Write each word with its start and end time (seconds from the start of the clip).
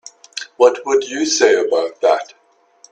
What 0.57 0.79
would 0.87 1.07
you 1.07 1.27
say 1.27 1.53
about 1.63 2.01
that? 2.01 2.33